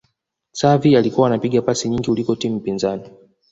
Xavi 0.53 0.95
alikuwa 0.95 1.27
anapiga 1.27 1.61
pasi 1.61 1.89
nyingi 1.89 2.05
kuliko 2.09 2.35
timu 2.35 2.59
pinzani 2.59 3.09